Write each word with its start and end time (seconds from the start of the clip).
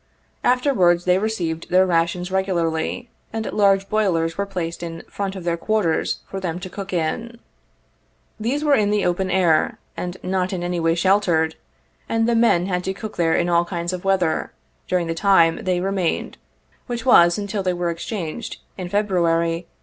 Afterwards 0.43 1.05
they 1.05 1.19
received 1.19 1.69
their 1.69 1.85
rations 1.85 2.31
regularly, 2.31 3.11
and 3.31 3.45
large 3.53 3.87
boilers 3.87 4.35
were 4.35 4.47
placed 4.47 4.81
in 4.81 5.03
front 5.07 5.35
of 5.35 5.43
their 5.43 5.57
quarters 5.57 6.21
for 6.25 6.39
them 6.39 6.57
to 6.61 6.71
cook 6.71 6.91
in. 6.91 7.37
These 8.39 8.63
were 8.63 8.73
in 8.73 8.89
the 8.89 9.05
open 9.05 9.29
air, 9.29 9.77
and 9.95 10.17
not 10.23 10.53
in 10.53 10.63
any 10.63 10.79
way 10.79 10.95
sheltered, 10.95 11.55
and 12.09 12.27
the 12.27 12.33
men 12.33 12.65
had 12.65 12.83
to 12.85 12.95
cook 12.95 13.15
there 13.17 13.35
in 13.35 13.47
all 13.47 13.63
kinds 13.63 13.93
of 13.93 14.03
weather, 14.03 14.51
during 14.87 15.05
the 15.05 15.13
time 15.13 15.63
they 15.65 15.79
remained, 15.81 16.39
which 16.87 17.05
was 17.05 17.37
until 17.37 17.61
they 17.61 17.71
were 17.73 17.91
exchanged 17.91 18.57
in 18.79 18.89
February, 18.89 19.67
1862. 19.69 19.71